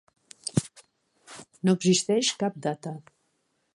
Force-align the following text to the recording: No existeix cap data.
No 1.69 1.75
existeix 1.79 2.33
cap 2.43 2.61
data. 2.69 2.95